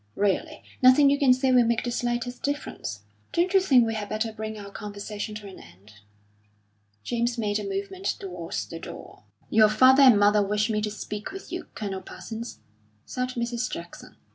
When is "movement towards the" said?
7.63-8.79